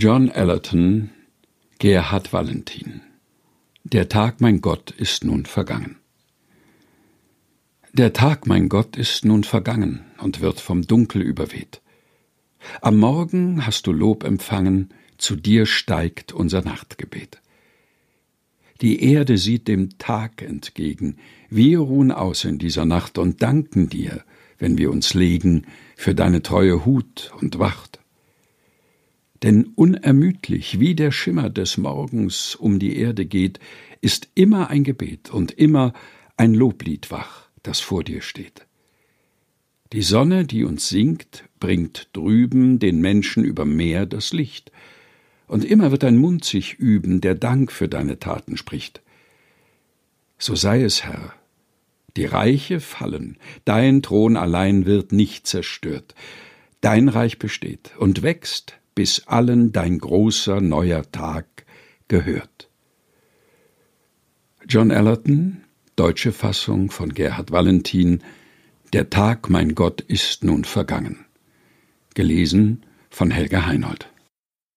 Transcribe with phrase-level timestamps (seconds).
[0.00, 1.10] John Allerton,
[1.80, 3.00] Gerhard Valentin.
[3.82, 5.96] Der Tag, mein Gott, ist nun vergangen.
[7.92, 11.80] Der Tag, mein Gott, ist nun vergangen und wird vom Dunkel überweht.
[12.80, 17.40] Am Morgen hast du Lob empfangen, zu dir steigt unser Nachtgebet.
[18.80, 21.16] Die Erde sieht dem Tag entgegen,
[21.50, 24.22] wir ruhen aus in dieser Nacht und danken dir,
[24.58, 27.97] wenn wir uns legen, für deine treue Hut und Wacht.
[29.42, 33.60] Denn unermüdlich, wie der Schimmer des Morgens um die Erde geht,
[34.00, 35.92] ist immer ein Gebet und immer
[36.36, 38.66] ein Loblied wach, das vor dir steht.
[39.92, 44.70] Die Sonne, die uns singt, bringt drüben den Menschen über Meer das Licht,
[45.46, 49.00] und immer wird ein Mund sich üben, der Dank für deine Taten spricht.
[50.36, 51.32] So sei es, Herr,
[52.16, 56.14] die Reiche fallen, dein Thron allein wird nicht zerstört,
[56.82, 61.46] dein Reich besteht und wächst, bis allen dein großer neuer Tag
[62.08, 62.68] gehört.
[64.68, 65.58] John Allerton,
[65.94, 68.24] deutsche Fassung von Gerhard Valentin,
[68.92, 71.26] Der Tag, mein Gott, ist nun vergangen.
[72.14, 74.10] Gelesen von Helga Heinold.